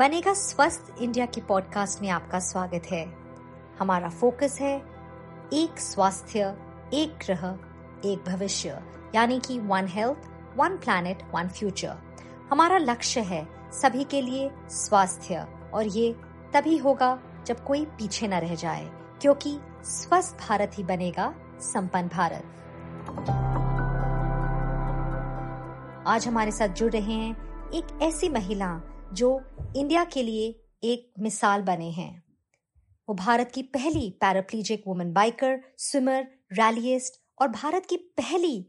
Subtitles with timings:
[0.00, 3.02] बनेगा स्वस्थ इंडिया की पॉडकास्ट में आपका स्वागत है।
[3.78, 4.76] हमारा फोकस है
[5.52, 6.54] एक स्वास्थ्य,
[6.94, 7.44] एक ग्रह,
[8.04, 8.78] एक भविष्य,
[9.14, 11.98] यानी कि one health one planet one future
[12.50, 16.12] हमारा लक्ष्य है सभी के लिए स्वास्थ्य, और ये
[16.54, 18.90] तभी होगा जब कोई पीछे न रह जाए,
[19.20, 22.44] क्योंकि स्वस्थ भारत ही बनेगा संपन्न भारत।
[26.06, 28.80] आज हमारे साथ जुड़ रहे हैं एक ऐसी महिला
[29.12, 29.42] जो
[29.76, 32.22] इंडिया के लिए एक मिसाल बने हैं।
[33.08, 38.66] वो भारत की पहली paraplegic women biker swimmer rallyist और भारत की पहली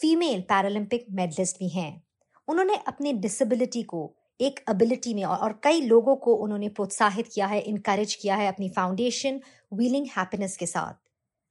[0.00, 2.02] फीमेल पैरालंपिक मेडलिस्ट भी हैं।
[2.48, 7.60] उन्होंने अपने डिसेबिलिटी को एक एबिलिटी में और, कई लोगों को उन्होंने प्रोत्साहित किया है
[7.60, 9.40] इनकरेज किया है अपनी फाउंडेशन
[9.72, 10.94] व्हीलिंग हैप्पीनेस के साथ।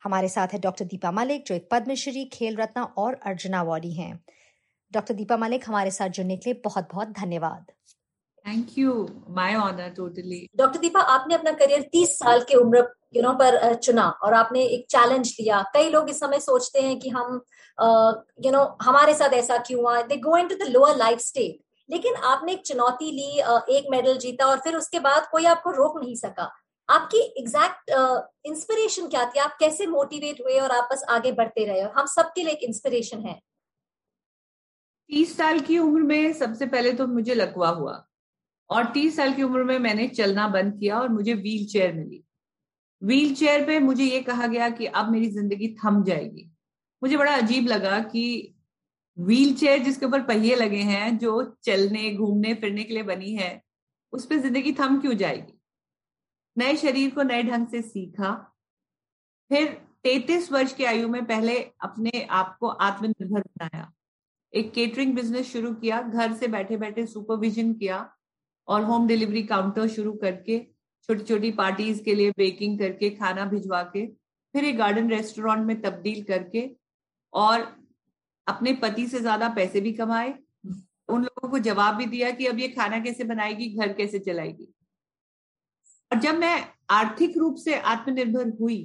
[0.04, 4.24] हमारे साथ है डॉक्टर दीपा मलिक जो एक पद्मश्री खेल रत्न और अर्जुना अवार्डी हैं।
[4.92, 7.72] डॉक्टर दीपा मलिक हमारे साथ जुड़ने के लिए बहुत बहुत धन्यवाद।
[8.46, 8.92] Thank you
[9.36, 13.74] my honour totally doctor Deepa आपने अपना करियर तीस साल की उम्र यू नो पर
[13.76, 17.42] चुना और आपने एक चैलेंज लिया। कई लोग इस समय सोचते हैं कि हम
[18.46, 20.02] यू नो हमारे साथ ऐसा क्यों हुआ?
[20.02, 23.40] They go into the lower life state लेकिन आपने एक चुनौती ली
[23.78, 26.52] एक मेडल जीता और फिर उसके बाद कोई आपको रोक नहीं सका।
[26.90, 27.92] आपकी एग्जैक्ट
[28.46, 29.40] इंस्पिरेशन क्या थी?
[29.40, 31.82] आप कैसे मोटिवेट हुए और आप बस आगे बढ़ते रहे?
[31.98, 33.40] हम सबके लिए एक इंस्पिरेशन है।
[35.10, 38.04] तीस साल की उम्र में सबसे पहले तो मुझे लकवा हुआ।
[38.70, 42.24] और तीस साल की उम्र में मैंने चलना बंद किया और मुझे व्हील चेयर मिली।
[43.02, 46.50] व्हील चेयर पे मुझे ये कहा गया कि अब मेरी ज़िंदगी थम जाएगी।
[47.02, 48.56] मुझे बड़ा अजीब लगा कि
[49.18, 53.62] व्हील चेयर जिसके ऊपर पहिए लगे हैं, जो चलने, घूमने, फिरने के लिए बनी है,
[54.14, 55.54] उस पर ज़िंदगी थम क्यों जाएगी?
[56.58, 58.34] नए शरीर को नए ढंग से सीखा।
[59.52, 59.68] फिर
[60.04, 63.92] तैतीस वर्ष की आयु में पहले अपने आप को आत्मनिर्भर बनाया।
[64.54, 67.98] एक केटरिंग बिज़नेस शुरू किया, घर से बैठे बैठे सुपरविजन किया
[68.68, 70.60] और होम डिलीवरी काउंटर शुरू करके
[71.10, 74.06] छोटी छोटी पार्टीज़ के लिए बेकिंग करके, खाना भिजवा के,
[74.54, 76.70] फिर एक गार्डन रेस्टोरेंट में तब्दील करके
[77.34, 77.68] और
[78.48, 80.34] अपने पति से ज़्यादा पैसे भी कमाए।
[81.10, 84.68] उन लोगों को जवाब भी दिया कि अब ये खाना कैसे बनाएगी, घर कैसे चलाएगी।
[86.12, 88.78] और जब मैं आर्थिक रूप से आत्मनिर्भर हुई,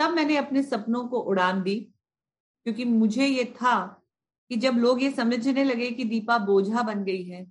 [0.00, 1.74] तब मैंने अपने सपनों को उड़ान दी,
[2.66, 3.76] क्योंकि मुझे ये था
[4.50, 7.44] कि जब लोग ये समझने लगे कि दीपा बोझा बन गई है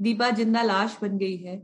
[0.00, 1.62] दीपा ज़िंदा लाश बन गई है।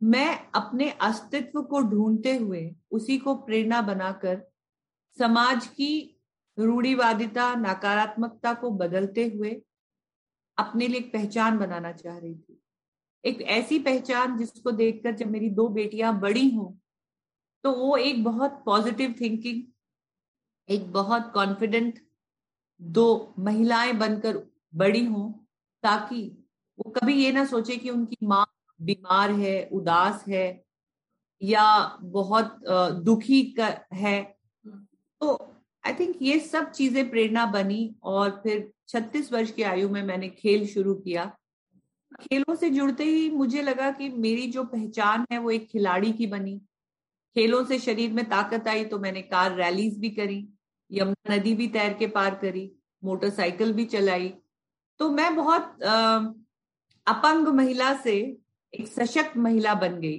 [0.00, 4.40] मैं अपने अस्तित्व को ढूंढते हुए उसी को प्रेरणा बनाकर
[5.18, 6.14] समाज की
[6.58, 9.50] रूढ़ीवादिता, नकारात्मकता को बदलते हुए
[10.58, 12.60] अपने लिए एक पहचान बनाना चाह रही थी।
[13.24, 16.72] एक ऐसी पहचान जिसको देखकर जब मेरी दो बेटियाँ बड़ी हों
[17.64, 19.62] तो वो एक बहुत पॉजिटिव थिंकिंग
[20.68, 21.98] एक बहुत कॉन्फिडेंट
[22.80, 24.36] दो महिलाएँ बनकर
[24.74, 25.30] बड़ी हों,
[25.84, 26.20] ताकि
[26.78, 28.46] वो कभी ये ना सोचे कि उनकी माँ
[28.80, 30.64] बीमार है, उदास है
[31.42, 32.58] या बहुत
[33.04, 33.42] दुखी
[33.94, 34.22] है।
[35.20, 35.34] तो
[35.84, 40.28] आई थिंक ये सब चीज़ें प्रेरणा बनी और फिर 36 वर्ष की आयु में मैंने
[40.30, 41.24] खेल शुरू किया।
[42.22, 46.26] खेलों से जुड़ते ही मुझे लगा कि मेरी जो पहचान है वो एक खिलाड़ी की
[46.26, 46.58] बनी।
[47.36, 50.48] खेलों से शरीर में ताकत आई तो मैंने कार रैलीज भी करी,
[50.90, 52.70] यमुना नदी भी तैर के पार करी,
[53.02, 54.32] मोटरसाइकिल भी चलाई।
[55.00, 55.78] तो मैं बहुत
[57.08, 58.16] अपंग महिला से
[58.74, 60.18] एक सशक्त महिला बन गई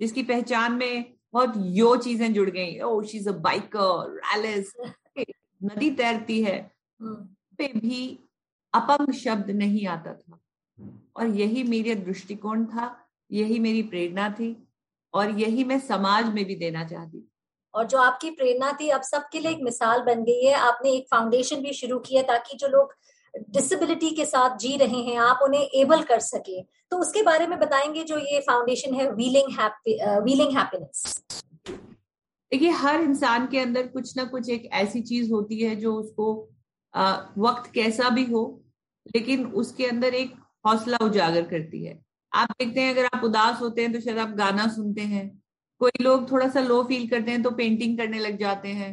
[0.00, 4.72] जिसकी पहचान में बहुत यो चीज़ें जुड़ गई। ओ she is a biker rallyist
[5.64, 7.14] नदी तैरती है। हम्म।
[7.58, 8.18] पे भी
[8.74, 10.38] अपंग शब्द नहीं आता था।
[11.16, 12.86] और यही मेरा दृष्टिकोण था
[13.32, 14.68] यही मेरी प्रेरणा थी
[15.14, 17.28] और यही मैं समाज में भी देना चाहती।
[17.74, 21.06] और जो आपकी प्रेरणा थी अब सबके लिए एक मिसाल बन गई है। आपने एक
[21.10, 22.94] फाउंडेशन भी शुरू किया ताकि जो लोग
[23.50, 27.58] डिसेबिलिटी के साथ जी रहे हैं आप उन्हें एबल कर सके। तो उसके बारे में
[27.58, 29.58] बताएँगे जो ये फाउंडेशन है व्हीलिंग
[30.22, 31.22] व्हीलिंग हैप्पीनेस
[32.52, 36.26] देखिए हर इंसान के अंदर कुछ ना कुछ एक ऐसी चीज़ होती है जो उसको
[36.94, 38.42] आ, वक्त कैसा भी हो
[39.06, 40.34] लेकिन उसके अंदर एक
[40.66, 41.98] हौसला उजागर करती है।
[42.32, 45.26] आप देखते हैं अगर आप उदास होते हैं तो शायद आप गाना सुनते हैं।
[45.80, 48.90] कोई लोग थोड़ा सा लो फील करते हैं तो पेंटिंग करने लग जाते हैं।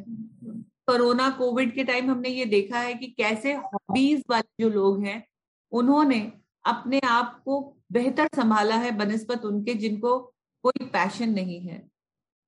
[0.87, 5.23] कोरोना, कोविड के टाइम हमने ये देखा है कि कैसे हॉबीज वाले जो लोग हैं,
[5.71, 6.19] उन्होंने
[6.65, 7.61] अपने आप को
[7.91, 10.17] बेहतर संभाला है बनस्पत उनके, जिनको
[10.63, 11.77] कोई पैशन नहीं है।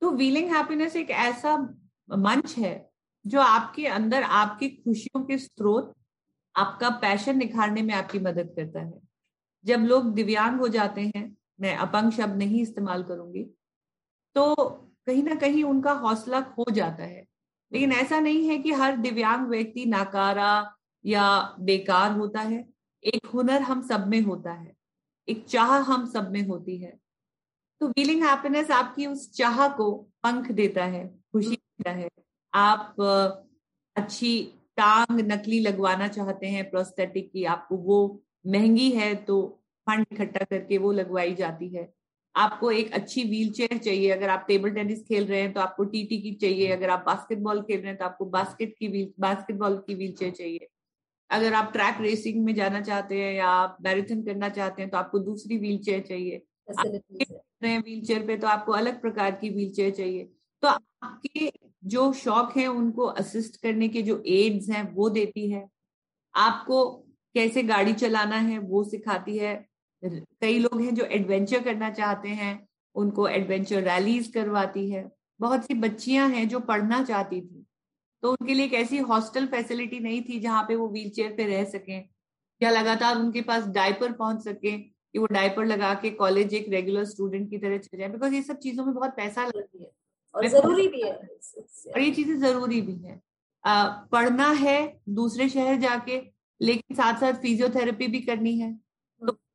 [0.01, 1.57] तो व्हीलिंग हैप्पीनेस एक ऐसा
[2.09, 2.89] मंच है
[3.25, 5.93] जो आपके अंदर आपकी खुशियों के स्रोत,
[6.55, 8.99] आपका पैशन निखारने में आपकी मदद करता है।
[9.65, 13.43] जब लोग दिव्यांग हो जाते हैं, मैं अपंग शब्द नहीं इस्तेमाल करूँगी
[14.35, 14.53] तो
[15.07, 17.25] कहीं ना कहीं उनका हौसला खो जाता है।
[17.71, 20.73] लेकिन ऐसा नहीं है कि हर दिव्यांग व्यक्ति नाकारा
[21.05, 22.65] या बेकार होता है।
[23.03, 24.73] एक हुनर हम सब में होता है।
[25.27, 26.97] एक चाह हम सब में होती है।
[27.81, 29.91] तो व्हीलिंग हैप्पीनेस आपकी उस चाह को
[30.23, 32.09] पंख देता है खुशी देता है।
[32.53, 32.95] आप
[33.95, 34.41] अच्छी
[34.77, 37.99] टांग नकली लगवाना चाहते हैं प्रोस्थेटिक की आपको वो
[38.47, 41.96] महँगी है तो फंड इकट्ठा करके वो लगवाई जाती है।
[42.37, 45.83] आपको एक अच्छी व्हील चेयर चाहिए। अगर आप टेबल टेनिस खेल रहे हैं तो आपको
[45.85, 49.77] टीटी की चाहिए। अगर आप बास्केटबॉल खेल रहे हैं तो आपको बास्केट की व्हील बास्केटबॉल
[49.87, 50.67] की व्हील चेयर चाहिए।
[51.29, 54.97] अगर आप ट्रैक रेसिंग में जाना चाहते हैं या आप मैराथन करना चाहते हैं तो
[54.97, 56.41] आपको दूसरी व्हील चेयर चाहिए
[57.63, 60.23] व्हील चेयर पे तो आपको अलग प्रकार की व्हील चेयर चाहिए।
[60.63, 61.51] तो आपके
[61.85, 65.67] जो शौक है उनको असिस्ट करने के जो एड्स हैं वो देती है।
[66.33, 66.85] आपको
[67.35, 69.53] कैसे गाड़ी चलाना है वो सिखाती है।
[70.03, 75.09] कई लोग हैं जो एडवेंचर करना चाहते हैं उनको एडवेंचर रैलीज करवाती है।
[75.39, 77.65] बहुत सी बच्चियाँ हैं जो पढ़ना चाहती थी।
[78.23, 81.45] तो उनके लिए एक ऐसी हॉस्टल फैसिलिटी नहीं थी जहाँ पे वो व्हील चेयर पे
[81.47, 82.09] रह सकें
[82.61, 87.05] या लगातार उनके पास डायपर पहुँच सके कि वो डायपर लगा के कॉलेज एक रेगुलर
[87.05, 89.91] स्टूडेंट की तरह चले जाए। बिकॉज़ ये सब चीज़ों में बहुत पैसा लगती है।
[90.35, 93.19] और ज़रूरी भी है। और ये चीज़ें ज़रूरी भी है।
[93.63, 96.21] आ, पढ़ना है दूसरे शहर जाके
[96.61, 98.71] लेकिन साथ साथ फिजियोथेरेपी भी करनी है।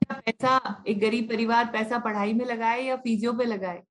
[0.05, 3.83] पैसा एक गरीब परिवार पैसा पढ़ाई में लगाए या फिजियो पे लगाए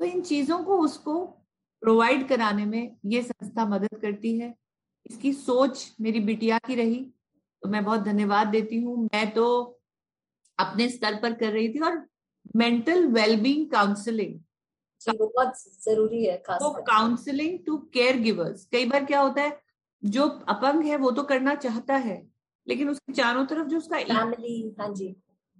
[0.00, 1.24] तो इन चीज़ों को उसको
[1.82, 4.54] प्रोवाइड कराने में ये संस्था मदद करती है।
[5.10, 7.00] इसकी सोच मेरी बिटिया की रही
[7.62, 9.46] तो मैं बहुत धन्यवाद देती हूँ। मैं तो
[10.58, 12.06] अपने स्तर पर कर रही थी और
[12.56, 14.38] मेंटल वेलबींग काउंसलिंग
[15.08, 19.60] बहुत ज़रूरी है तो काउंसलिंग टू केयर गिवर्स कई बार क्या होता है
[20.02, 22.22] जो अपंग है वो तो करना चाहता है
[22.66, 25.14] लेकिन उसके चारों तरफ़ जो उसका फैमिली हाँ जी।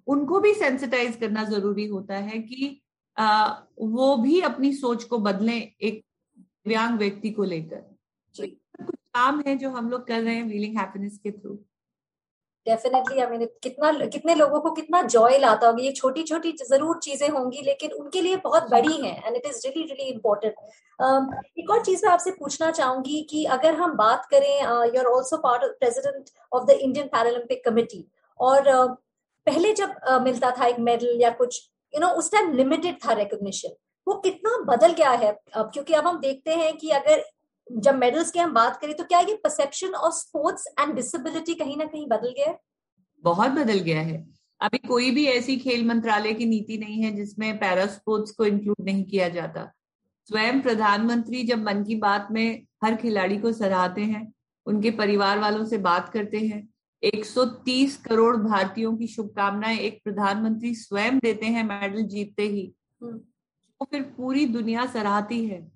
[0.07, 2.79] उनको भी सेंसिटाइज करना ज़रूरी होता है कि
[3.17, 6.03] आ, वो भी अपनी सोच को बदलें एक
[6.39, 7.81] दिव्यांग व्यक्ति को लेकर।
[8.35, 11.59] कुछ काम है जो हम लोग कर रहे हैं व्हीलिंग हैप्पीनेस के थ्रू
[12.67, 16.99] डेफिनेटली आई मीन कितना कितने लोगों को कितना जॉय लाता होगा। ये छोटी छोटी ज़रूर
[17.03, 20.55] चीज़ें होंगी लेकिन उनके लिए बहुत बड़ी हैं and it is really really important
[21.59, 25.37] एक और चीज़ मैं आपसे पूछना चाहूँगी कि अगर हम बात करें you are also
[25.39, 28.05] part of president of the Indian Paralympic committee
[28.41, 28.89] और uh,
[29.47, 32.53] पहले जब uh, मिलता था एक मेडल या कुछ यू you नो know, उस टाइम
[32.53, 33.69] लिमिटेड था रिकॉग्निशन
[34.09, 37.25] वो कितना बदल गया है अब क्योंकि अब हम देखते हैं कि अगर
[37.73, 41.77] जब मेडल्स की हम बात करें तो क्या ये perception of sports and disability कहीं
[41.77, 42.59] ना कहीं बदल गया है?
[43.25, 44.29] बहुत बदल गया है।
[44.61, 48.77] अभी कोई भी ऐसी खेल मंत्रालय की नीति नहीं है जिसमें पैरा स्पोर्ट्स को इंक्लूड
[48.81, 49.73] नहीं किया जाता।
[50.29, 54.33] स्वयं प्रधानमंत्री जब मन की बात में हर खिलाड़ी को सराहते हैं
[54.67, 56.69] उनके परिवार वालों से बात करते हैं
[57.03, 62.67] 130 करोड़ भारतीयों की शुभकामनाएँ एक प्रधानमंत्री स्वयं देते हैं मेडल जीतते ही।
[63.03, 65.67] तो फिर पूरी दुनिया सराहती है।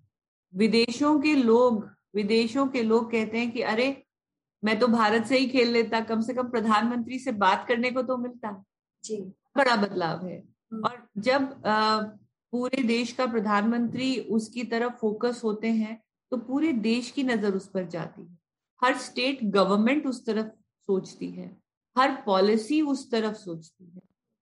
[0.55, 4.03] विदेशों के लोग विदेशों के लोग कहते हैं कि अरे
[4.63, 8.03] मैं तो भारत से ही खेल लेता कम से कम प्रधानमंत्री से बात करने को
[8.03, 8.65] तो मिलता।
[9.05, 9.17] जी।
[9.57, 10.39] बड़ा बदलाव है।
[10.73, 12.01] हम्म। और जब आ,
[12.53, 16.01] पूरे देश का प्रधानमंत्री उसकी तरफ़ फोकस होते हैं
[16.33, 18.39] तो पूरे देश की नज़र उस पर जाती है।
[18.83, 20.47] हर स्टेट गवर्नमेंट उस तरफ़
[20.87, 21.57] सोचती है।
[21.99, 24.01] हर पॉलिसी उस तरफ़ सोचती है।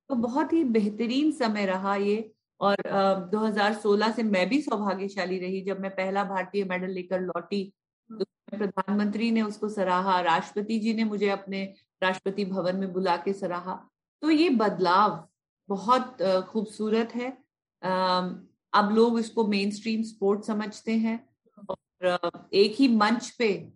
[0.08, 5.60] तो बहुत ही बेहतरीन समय रहा ये और uh, 2016 से मैं भी सौभाग्यशाली रही
[5.60, 7.72] जब मैं पहला भारतीय मेडल लेकर लौटी।
[8.10, 8.24] तो
[8.58, 13.90] प्रधानमंत्री ने उसको सराहा राष्ट्रपति जी ने मुझे अपने राष्ट्रपति भवन में बुला के सराहा।
[14.22, 15.28] तो ये बदलाव
[15.68, 16.16] बहुत
[16.48, 17.30] खूबसूरत है।
[18.72, 21.28] अब लोग इसको मेन स्ट्रीम स्पोर्ट समझते हैं
[21.68, 23.72] और एक ही मंच पे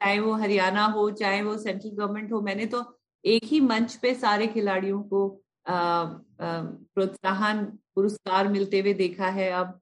[0.00, 2.84] चाहे वो हरियाणा हो, चाहे वो सेंट्रल गवर्नमेंट हो, मैंने तो
[3.24, 5.28] एक ही मंच पे सारे खिलाड़ियों को
[5.66, 7.64] प्रोत्साहन,
[7.94, 9.80] पुरस्कार मिलते हुए देखा है। अब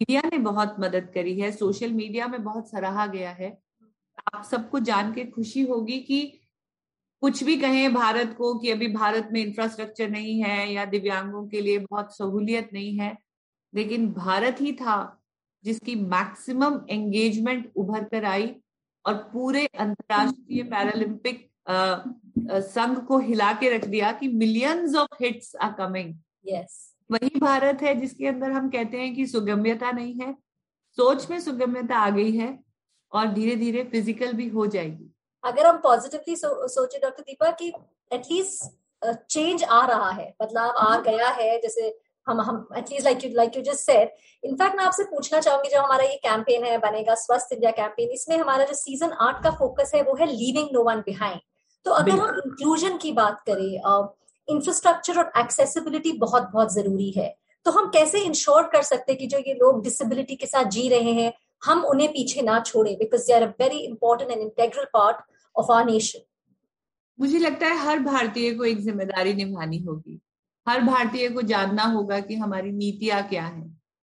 [0.00, 3.50] मीडिया ने बहुत मदद करी है, सोशल मीडिया में बहुत सराहा गया है।
[4.34, 6.22] आप सबको जान के खुशी होगी कि
[7.22, 11.60] कुछ भी कहें भारत को कि अभी भारत में इंफ्रास्ट्रक्चर नहीं है या दिव्यांगों के
[11.60, 13.16] लिए बहुत सहूलियत नहीं है,
[13.72, 14.96] लेकिन भारत ही था
[15.64, 18.54] जिसकी मैक्सिमम एंगेजमेंट उभर कर आई।
[19.04, 21.48] और पूरे अंतरराष्ट्रीय पैरालंपिक
[22.66, 26.78] संघ को हिला के रख दिया कि millions of hits are coming yes
[27.10, 30.32] वही भारत है जिसके अंदर हम कहते हैं कि सुगम्यता नहीं है
[30.98, 32.58] सोच में सुगम्यता आ गई है
[33.12, 35.10] और धीरे धीरे फ़िज़िकल भी हो जाएगी।
[35.44, 37.72] अगर हम पॉजिटिवली सो, सोचे डॉक्टर दीपा कि
[38.12, 38.64] एटलीस्ट
[39.30, 41.88] चेंज आ रहा है बदलाव आ हाँ। गया है जैसे
[42.26, 44.10] हम हम at least like you like you just said
[44.44, 48.36] in fact मैं आपसे पूछना चाहूँगी जो हमारा ये कैंपेन है बनेगा स्वस्थ इंडिया कैंपेन इसमें
[48.36, 51.40] हमारा जो सीज़न आठ का फोकस है वो है लीविंग नो वन बिहाइंड
[51.86, 53.70] तो अगर हम इंक्लूजन की बात करें
[54.48, 57.28] इंफ्रास्ट्रक्चर और एक्सेसिबिलिटी बहुत बहुत ज़रूरी है।
[57.66, 61.12] तो हम कैसे इंश्योर कर सकते कि जो ये लोग डिसेबिलिटी के साथ जी रहे
[61.12, 65.16] हैं हम उन्हें पीछे ना छोड़ें because they are a very important and integral part
[65.56, 66.24] of our nation
[67.18, 70.20] मुझे लगता है हर भारतीय को एक ज़िम्मेदारी निभानी होगी।
[70.66, 73.70] हर भारतीय को जानना होगा कि हमारी नीतियाँ क्या है।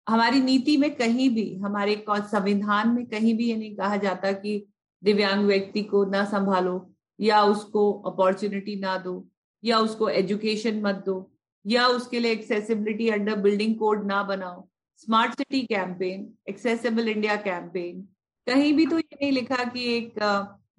[0.07, 4.65] हमारी नीति में कहीं भी, हमारे संविधान में कहीं भी ये नहीं कहा जाता कि
[5.03, 9.15] दिव्यांग व्यक्ति को ना संभालो, या उसको अपॉर्चुनिटी ना दो,
[9.63, 11.31] या उसको एजुकेशन मत दो,
[11.65, 18.01] या उसके लिए एक्सेसिबिलिटी अंडर बिल्डिंग कोड ना बनाओ। Smart city campaign accessible India campaign
[18.47, 20.19] कहीं भी तो ये नहीं लिखा कि एक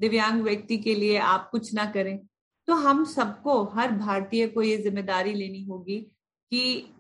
[0.00, 2.18] दिव्यांग व्यक्ति के लिए आप कुछ ना करें।
[2.68, 5.98] तो हम सबको, हर भारतीय को ये ज़िम्मेदारी लेनी होगी
[6.52, 6.90] कि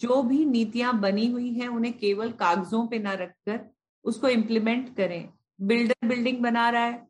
[0.00, 3.60] जो भी नीतियाँ बनी हुई हैं, उन्हें केवल कागजों पे ना रखकर
[4.04, 5.28] उसको इम्प्लीमेंट करें।
[5.60, 7.06] बिल्डर बिल्डिंग बना रहा है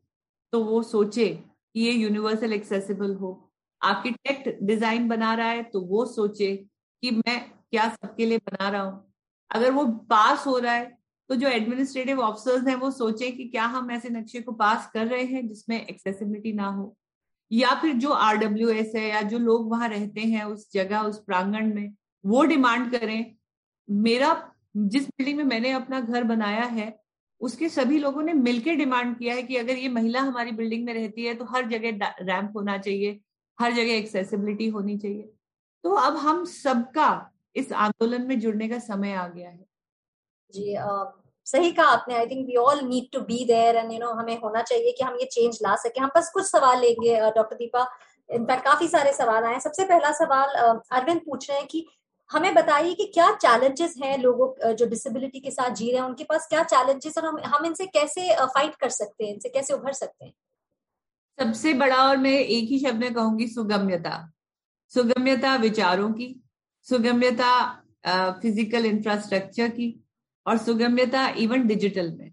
[0.52, 3.32] तो वो सोचे कि ये यूनिवर्सल एक्सेसिबल हो।
[3.82, 6.54] आर्किटेक्ट डिज़ाइन बना रहा है तो वो सोचे
[7.02, 9.02] कि मैं क्या सबके लिए बना रहा हूँ।
[9.50, 10.94] अगर वो पास हो रहा है
[11.30, 15.06] तो जो एडमिनिस्ट्रेटिव ऑफिसर्स हैं, वो सोचे कि क्या हम ऐसे नक्शे को पास कर
[15.06, 16.96] रहे हैं जिसमें एक्सेसिबिलिटी ना हो।
[17.50, 21.24] या फिर जो आरडब्ल्यू एस है या जो लोग वहाँ रहते हैं उस जगह, उस
[21.24, 23.34] प्रांगण में, वो डिमांड करें।
[23.90, 26.98] मेरा, जिस बिल्डिंग में मैंने अपना घर बनाया है,
[27.40, 30.94] उसके सभी लोगों ने मिलकर डिमांड किया है कि अगर ये महिला हमारी बिल्डिंग में
[30.94, 33.20] रहती है तो हर जगह रैंप होना चाहिए,
[33.60, 35.32] हर जगह एक्सेसिबिलिटी होनी चाहिए।
[35.84, 39.66] तो अब हम सबका इस आंदोलन में जुड़ने का समय आ गया है।
[40.50, 40.74] जी
[41.46, 44.38] सही कहा आपने I think we all need to be there and you know हमें
[44.40, 47.86] होना चाहिए कि हम ये चेंज ला सके। हम बस कुछ सवाल लेंगे डॉक्टर दीपा
[48.30, 50.54] इनफैक्ट काफ़ी सारे सवाल आए सबसे पहला सवाल
[50.92, 51.86] अरविंद पूछ रहे हैं कि
[52.30, 56.06] हमें बताइए कि क्या चैलेंजेस हैं लोगों जो डिसेबिलिटी के साथ जी रहे हैं?
[56.06, 59.32] उनके पास क्या चैलेंजेस और हम हम इनसे कैसे फाइट कर सकते हैं?
[59.34, 60.32] इनसे कैसे उभर सकते हैं?
[61.38, 64.32] सबसे बड़ा और मैं एक ही शब्द में कहूँगी, सुगम्यता।
[64.92, 66.28] सुगम्यता विचारों की,
[66.86, 67.52] सुगम्यता
[68.42, 69.88] फ़िज़िकल इंफ्रास्ट्रक्चर की
[70.46, 72.30] और सुगम्यता इवन डिजिटल में।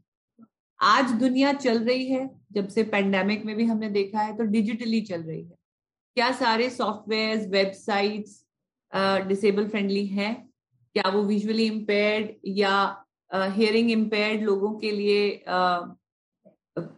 [0.79, 5.01] आज दुनिया चल रही है जब से पेंडेमिक में भी हमने देखा है तो डिजिटली
[5.01, 5.55] चल रही है।
[6.17, 8.43] क्या सारे सॉफ्टवेयर वेबसाइट्स
[9.27, 10.34] डिसेबल फ्रेंडली हैं?
[10.96, 15.27] क्या वो विजुअली इम्पेयर्ड या हियरिंग uh, इम्पेयर्ड लोगों के लिए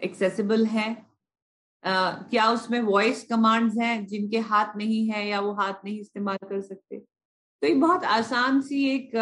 [0.04, 0.96] एक्सेसिबल uh, है?
[0.96, 6.38] uh, क्या उसमें वॉइस कमांड्स हैं जिनके हाथ नहीं है या वो हाथ नहीं इस्तेमाल
[6.50, 6.98] कर सकते?
[6.98, 9.16] तो ये बहुत आसान सी एक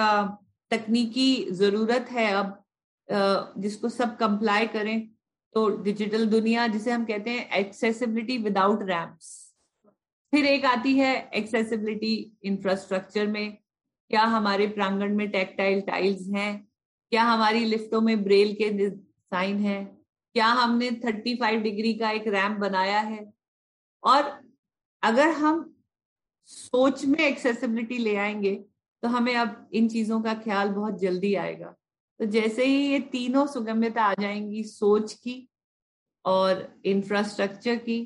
[0.73, 2.59] तकनीकी ज़रूरत है अब
[3.57, 5.07] जिसको सब कंप्लाई करें
[5.55, 9.31] तो डिजिटल दुनिया, जिसे हम कहते हैं एक्सेसिबिलिटी विदाउट रैम्प्स
[10.33, 12.13] फिर एक आती है एक्सेसिबिलिटी
[12.43, 13.57] इंफ्रास्ट्रक्चर में।
[14.11, 16.67] क्या हमारे प्रांगण में टेक्टाइल टाइल्स हैं?
[17.11, 19.83] क्या हमारी लिफ्टों में ब्रेल के साइन है?
[20.35, 23.31] क्या हमने 35 डिग्री का एक रैम्प बनाया है?
[24.03, 24.31] और
[25.03, 25.75] अगर हम
[26.49, 28.53] सोच में एक्सेसिबिलिटी ले आएँगे
[29.03, 31.73] तो हमें अब इन चीज़ों का ख्याल बहुत जल्दी आएगा।
[32.19, 35.35] तो जैसे ही ये तीनों सुगम्यता आ जाएँगी सोच की
[36.25, 37.99] और इंफ्रास्ट्रक्चर की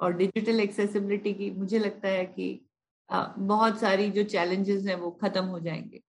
[0.00, 2.66] और डिजिटल एक्सेसिबिलिटी की, मुझे लगता है कि
[3.10, 6.00] बहुत सारी जो चैलेंजेस हैं वो खत्म हो जाएँगे।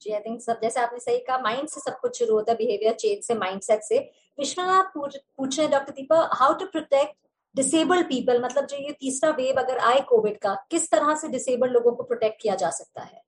[0.00, 2.58] जी आई थिंक सब, जैसे आपने सही कहा माइंड से सब कुछ शुरू होता है
[2.58, 3.98] बिहेवियर चेंज से माइंडसेट से।
[4.38, 7.14] विश्वनाथ पूछ रहे हैं doctor Deepa how to protect
[7.54, 11.72] disabled people मतलब जो ये तीसरा वेव अगर आए कोविड का, किस तरह से डिसेबल्ड
[11.72, 13.22] लोगों को प्रोटेक्ट किया जा सकता है?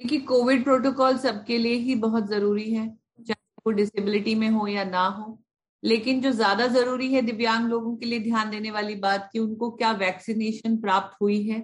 [0.00, 2.86] देखिए कोविड प्रोटोकॉल सबके लिए ही बहुत ज़रूरी है
[3.20, 3.34] चाहे
[3.66, 5.38] वो डिसेबिलिटी में हो या ना हो।
[5.82, 9.70] लेकिन जो ज़्यादा ज़रूरी है दिव्यांग लोगों के लिए ध्यान देने वाली बात कि उनको
[9.70, 11.60] क्या वैक्सीनेशन प्राप्त हुई है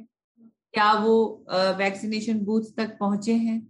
[0.75, 1.15] क्या वो
[1.79, 3.61] वैक्सीनेशन बूथ तक पहुँचे हैं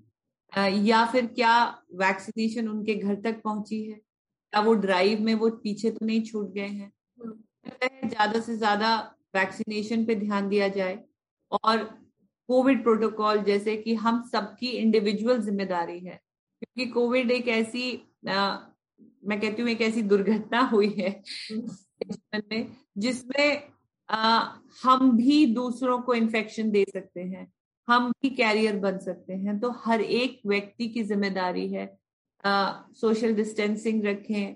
[0.84, 1.54] या फिर क्या
[1.96, 6.52] वैक्सीनेशन उनके घर तक पहुँची है क्या वो ड्राइव में वो पीछे तो नहीं छूट
[6.54, 6.92] गए हैं।
[8.08, 8.96] ज़्यादा से ज़्यादा
[9.36, 10.98] वैक्सीनेशन पे ध्यान दिया जाए
[11.64, 11.78] और
[12.50, 16.14] कोविड प्रोटोकॉल जैसे कि हम सबकी इंडिविजुअल ज़िम्मेदारी है
[16.62, 17.82] क्योंकि कोविड एक ऐसी
[18.28, 18.56] आ,
[19.24, 21.10] मैं कहती हूँ एक ऐसी दुर्घटना हुई है
[22.98, 23.62] जिसमें
[24.82, 27.46] हम भी दूसरों को इन्फेक्शन दे सकते हैं
[27.88, 31.86] हम भी कैरियर बन सकते हैं तो हर एक व्यक्ति की ज़िम्मेदारी है
[32.96, 34.52] सोशल डिस्टेंसिंग रखें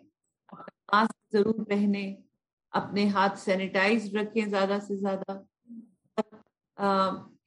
[0.52, 2.04] मास्क ज़रूर पहने
[2.72, 5.34] अपने हाथ सैनिटाइज रखें ज़्यादा से ज़्यादा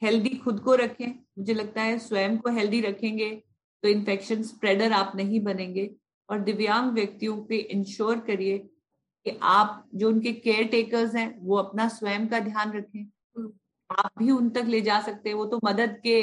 [0.01, 3.30] हेल्दी खुद को रखें। मुझे लगता है स्वयं को हेल्दी रखेंगे
[3.84, 5.89] तो इन्फेक्शन स्प्रेडर आप नहीं बनेंगे।
[6.30, 11.88] और दिव्यांग व्यक्तियों पे इंश्योर करिए कि आप जो उनके केयर टेकर्स हैं वो अपना
[11.89, 13.06] स्वयं का ध्यान रखें।
[13.89, 16.22] आप भी उन तक ले जा सकते हैं। वो तो मदद के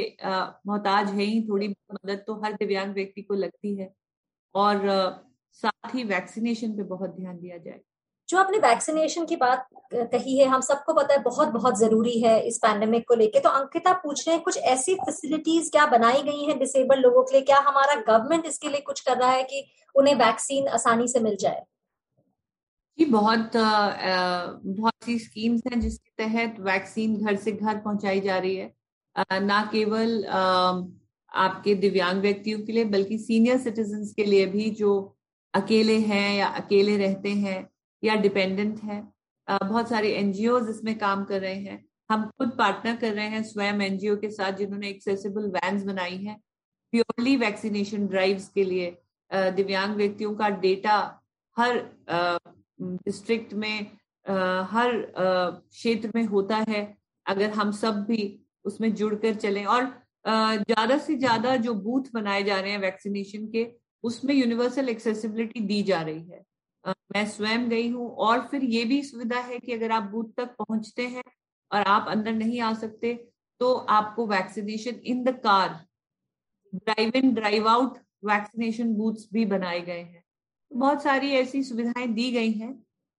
[0.66, 3.92] मोहताज है ही थोड़ी मदद तो हर दिव्यांग व्यक्ति को लगती है।
[4.54, 4.88] और
[5.62, 7.80] साथ ही वैक्सीनेशन पे बहुत ध्यान दिया जाए।
[8.28, 12.40] जो आपने वैक्सीनेशन की बात कही है हम सबको पता है बहुत बहुत ज़रूरी है
[12.40, 16.44] इस पैंडेमिक को लेके। तो अंकिता पूछ रहे हैं कुछ ऐसी फैसिलिटीज़ क्या बनाई गई
[16.44, 17.42] हैं डिसेबल लोगों के लिए?
[17.42, 19.64] क्या हमारा गवर्नमेंट इसके लिए कुछ कर रहा है कि
[19.94, 21.64] उन्हें वैक्सीन आसानी से मिल जाए?
[22.98, 28.38] जी बहुत आ, बहुत सी स्कीम्स हैं जिसके तहत वैक्सीन घर से घर पहुंचाई जा
[28.38, 28.72] रही है।
[29.16, 30.40] आ, ना केवल आ,
[31.32, 34.92] आपके दिव्यांग व्यक्तियों के लिए बल्कि सीनियर सिटीजन के लिए भी जो
[35.54, 37.73] अकेले हैं या अकेले रहते हैं
[38.04, 39.02] या डिपेंडेंट है।
[39.48, 43.80] बहुत सारे एनजीओ इसमें काम कर रहे हैं। हम खुद पार्टनर कर रहे हैं स्वयं
[43.82, 46.38] एनजीओ के साथ जिन्होंने एक्सेसिबल वैन्स बनाई हैं।
[46.92, 48.96] प्योरली वैक्सीनेशन ड्राइव्स के लिए
[49.30, 50.96] दिव्यांग व्यक्तियों का डेटा
[51.56, 51.78] हर
[52.80, 53.80] डिस्ट्रिक्ट में
[54.70, 56.82] हर क्षेत्र में होता है।
[57.26, 58.22] अगर हम सब भी
[58.64, 59.84] उसमें जुड़कर चलें और
[60.26, 63.66] ज़्यादा से ज़्यादा जो बूथ बनाए जा रहे हैं वैक्सीनेशन के,
[64.04, 66.42] उसमें यूनिवर्सल एक्सेसिबिलिटी दी जा रही है।
[66.86, 70.54] मैं स्वयं गई हूँ और फिर ये भी सुविधा है कि अगर आप बूथ तक
[70.58, 71.22] पहुँचते हैं
[71.70, 73.14] और आप अंदर नहीं आ सकते
[73.60, 75.68] तो आपको vaccination in the car,
[76.74, 80.22] drive in, drive out vaccination booths भी बनाए गए हैं।
[80.70, 82.74] तो बहुत सारी ऐसी सुविधाएँ दी गई हैं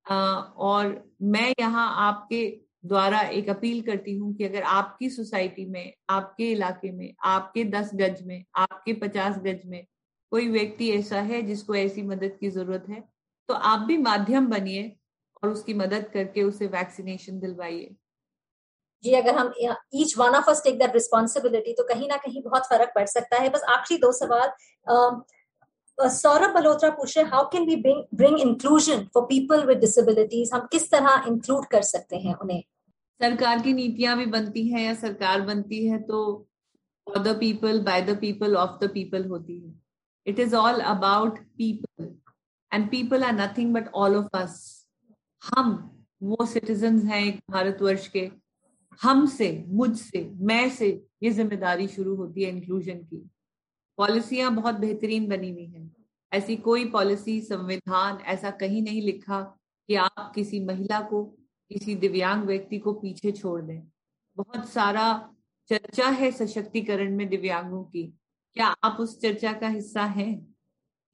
[0.05, 2.45] और मैं यहाँ आपके
[2.85, 7.91] द्वारा एक अपील करती हूँ कि अगर आपकी सोसाइटी में, आपके इलाके में, आपके दस
[7.93, 9.85] गज में, आपके पचास गज में
[10.31, 13.03] कोई व्यक्ति ऐसा है जिसको ऐसी मदद की ज़रूरत है
[13.49, 14.95] तो आप भी माध्यम बनिए
[15.43, 17.95] और उसकी मदद करके उसे वैक्सीनेशन दिलवाइए।
[19.03, 19.53] जी अगर हम
[19.95, 23.41] each one of us take that responsibility तो कहीं ना कहीं बहुत फ़र्क पड़ सकता
[23.41, 24.51] है। बस आखिरी दो सवाल।
[25.97, 30.89] सौरभ मल्होत्रा पूछ रहे how can we bring inclusion for people with disabilities हम किस
[30.91, 32.63] तरह इंक्लूड कर सकते हैं उन्हें?
[33.19, 36.17] सरकार की नीतियाँ भी बनती हैं या सरकार बनती है तो
[37.07, 39.73] for the people by the people of the people होती है।
[40.27, 42.13] It is all about people
[42.75, 44.87] and people are nothing but all of us
[45.55, 45.91] हम,
[46.23, 48.31] वो सिटीजन हैं एक भारतवर्ष के।
[49.03, 53.29] हमसे, मुझसे मैं से ये ज़िम्मेदारी शुरू होती है इंक्लूजन की।
[53.97, 55.95] पॉलिसियाँ बहुत बेहतरीन बनी हुई हैं।
[56.33, 59.41] ऐसी कोई पॉलिसी, संविधान, ऐसा कहीं नहीं लिखा
[59.87, 61.23] कि आप किसी महिला को,
[61.69, 63.87] किसी दिव्यांग व्यक्ति को पीछे छोड़ दें।
[64.37, 65.29] बहुत सारा
[65.69, 68.13] चर्चा है सशक्तिकरण में दिव्यांगों की।
[68.53, 70.54] क्या आप उस चर्चा का हिस्सा हैं?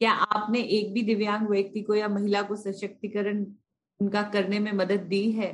[0.01, 3.45] क्या आपने एक भी दिव्यांग व्यक्ति को या महिला को सशक्तिकरण
[3.99, 5.51] उनका करने में मदद दी है?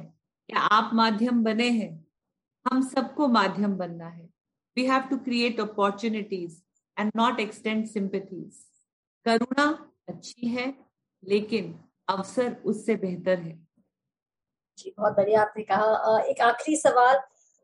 [0.49, 2.05] क्या आप माध्यम बने हैं?
[2.65, 4.23] हम सबको माध्यम बनना है।
[4.77, 6.61] We have to create opportunities
[6.97, 8.63] and not extend sympathies
[9.25, 9.67] करुणा
[10.09, 10.73] अच्छी है,
[11.23, 11.73] लेकिन
[12.07, 13.55] अवसर उससे बेहतर है।
[14.77, 17.19] जी, बहुत बढ़िया आपने कहा। एक आखिरी सवाल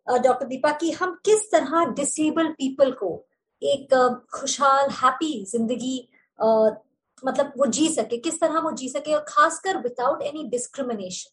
[0.08, 3.16] डॉक्टर दीपा की, हम किस तरह डिसेबल पीपल को
[3.62, 3.94] एक
[4.34, 10.22] खुशहाल हैप्पी ज़िंदगी मतलब वो जी सके, किस तरह वो जी सके, और खासकर विदाउट
[10.22, 11.32] एनी डिस्क्रिमिनेशन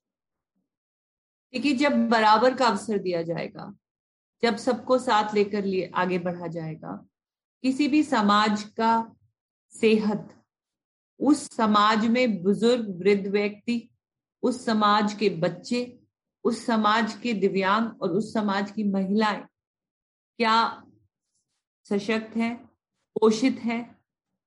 [1.55, 3.73] देखिए, जब बराबर का अवसर दिया जाएगा,
[4.43, 6.93] जब सबको साथ लेकर लिए, आगे बढ़ा जाएगा,
[7.65, 9.17] किसी भी समाज का
[9.75, 10.29] सेहत,
[11.21, 13.89] उस समाज में बुज़ुर्ग, वृद्ध व्यक्ति,
[14.43, 15.99] उस समाज के बच्चे,
[16.45, 19.43] उस समाज के दिव्यांग और उस समाज की महिलाएँ
[20.39, 20.83] क्या
[21.87, 22.57] सशक्त हैं,
[23.17, 24.00] पोषित हैं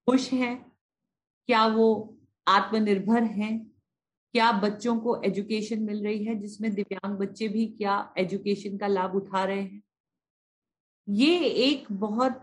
[0.08, 0.56] खुश हैं?
[1.50, 3.58] क्या वो आत्मनिर्भर हैं?
[4.36, 9.16] क्या बच्चों को एजुकेशन मिल रही है, जिसमें दिव्यांग बच्चे भी क्या एजुकेशन का लाभ
[9.16, 9.82] उठा रहे हैं?
[11.08, 12.42] ये एक बहुत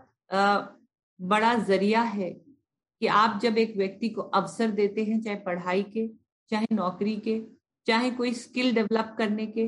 [1.19, 6.07] बड़ा ज़रिया है कि आप जब एक व्यक्ति को अवसर देते हैं, चाहे पढ़ाई के,
[6.51, 7.39] चाहे नौकरी के,
[7.87, 9.67] चाहे कोई स्किल डेवलप करने के,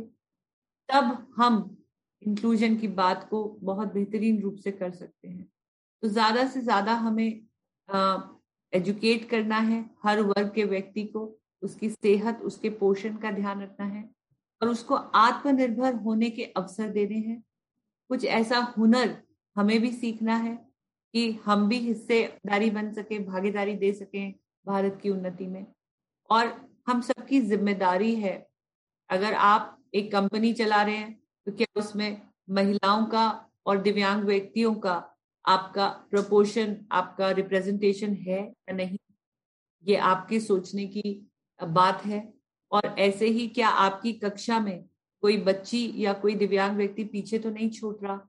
[0.89, 1.77] तब हम
[2.21, 5.47] इंक्लूजन की बात को बहुत बेहतरीन रूप से कर सकते हैं।
[6.03, 7.41] तो ज़्यादा से ज़्यादा हमें
[8.73, 13.85] एजुकेट करना है हर वर्ग के व्यक्ति को, उसकी सेहत, उसके पोषण का ध्यान रखना
[13.85, 14.09] है
[14.61, 17.43] और उसको आत्मनिर्भर होने के अवसर देने हैं।
[18.09, 19.17] कुछ ऐसा हुनर
[19.55, 20.55] हमें भी सीखना है
[21.13, 24.33] कि हम भी हिस्सेदारी बन सके, भागीदारी दे सकें
[24.65, 25.65] भारत की उन्नति में।
[26.29, 26.53] और
[26.87, 28.35] हम सबकी ज़िम्मेदारी है,
[29.09, 33.25] अगर आप एक कंपनी चला रहे हैं तो क्या उसमें महिलाओं का
[33.65, 34.95] और दिव्यांग व्यक्तियों का
[35.45, 38.97] आपका प्रपोर्शन आपका रिप्रेजेंटेशन है या नहीं,
[39.85, 41.29] ये आपके सोचने की
[41.59, 42.21] बात है।
[42.71, 44.83] और ऐसे ही क्या आपकी कक्षा में
[45.23, 48.19] कोई बच्ची या कोई दिव्यांग व्यक्ति पीछे तो नहीं छूट रहा?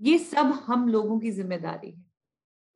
[0.00, 2.04] ये सब हम लोगों की ज़िम्मेदारी है।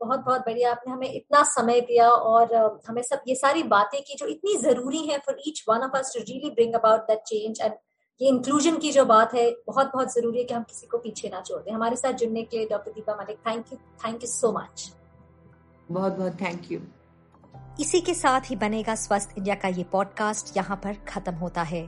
[0.01, 2.55] बहुत बहुत बढ़िया। आपने हमें इतना समय दिया और
[2.89, 6.12] हमें सब ये सारी बातें की जो इतनी ज़रूरी है for each one of us
[6.17, 7.73] to really bring about that change and
[8.20, 11.29] ये इंक्लूजन की जो बात है बहुत बहुत ज़रूरी है कि हम किसी को पीछे
[11.29, 14.26] ना छोड़ दें। हमारे साथ जुड़ने के लिए doctor Deepa Malik thank you thank you
[14.26, 14.92] so much
[15.90, 16.81] बहुत बहुत थैंक यू
[17.81, 21.83] इसी के साथ ही बनेगा स्वस्थ इंडिया का ये पॉडकास्ट यहाँ पर खत्म होता है।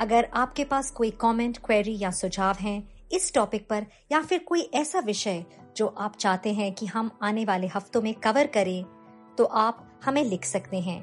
[0.00, 4.60] अगर आपके पास कोई कमेंट, क्वेरी या सुझाव हैं इस टॉपिक पर या फिर कोई
[4.74, 5.44] ऐसा विषय
[5.76, 8.84] जो आप चाहते हैं कि हम आने वाले हफ्तों में कवर करें
[9.38, 11.00] तो आप हमें लिख सकते हैं।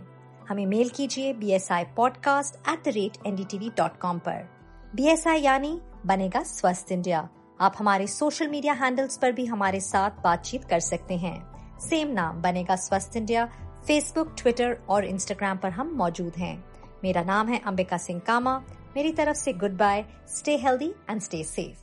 [0.49, 3.97] हमें मेल कीजिए B S I podcast at the rate N D T V dot
[3.99, 4.60] com पर।
[4.95, 5.69] बी एस आई यानी
[6.05, 7.19] बनेगा स्वस्थ इंडिया।
[7.61, 12.41] आप हमारे सोशल मीडिया हैंडल्स पर भी हमारे साथ बातचीत कर सकते हैं। सेम नाम,
[12.41, 13.45] बनेगा स्वस्थ इंडिया।
[13.87, 16.63] फेसबुक ट्विटर और इंस्टाग्राम पर हम मौजूद हैं।
[17.03, 18.57] मेरा नाम है अंबिका सिंह कामा।
[18.95, 21.80] मेरी तरफ़ से goodbye stay healthy and stay safe